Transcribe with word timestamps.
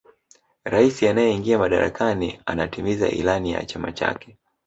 raisi 0.63 1.07
anayeingia 1.07 1.59
madarakani 1.59 2.39
anatimiza 2.45 3.09
ilani 3.09 3.51
ya 3.51 3.65
chama 3.65 3.91
chake 3.91 4.37